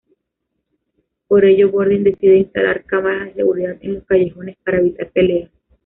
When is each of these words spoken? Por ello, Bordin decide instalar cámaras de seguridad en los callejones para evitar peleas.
Por 1.27 1.45
ello, 1.45 1.69
Bordin 1.69 2.03
decide 2.03 2.37
instalar 2.37 2.83
cámaras 2.85 3.27
de 3.35 3.35
seguridad 3.35 3.77
en 3.81 3.93
los 3.93 4.05
callejones 4.05 4.57
para 4.65 4.79
evitar 4.79 5.11
peleas. 5.11 5.51